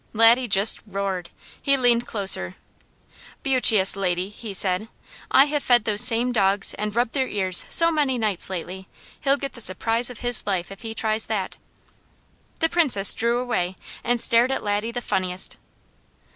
[0.13, 1.29] Laddie just roared.
[1.61, 2.55] He leaned closer.
[3.43, 4.87] "Beaucheous Lady," he said,
[5.29, 8.87] "I have fed those same dogs and rubbed their ears so many nights lately,
[9.19, 11.57] he'll get the surprise of his life if he tries that."
[12.61, 15.57] The Princess drew away and stared at Laddie the funniest.